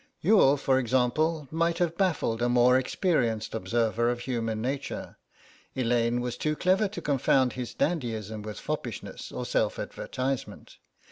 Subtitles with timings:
[0.19, 5.19] Youghal, for example, might have baffled a more experienced observer of human nature.
[5.75, 10.77] Elaine was too clever to confound his dandyism with foppishness or self advertisement.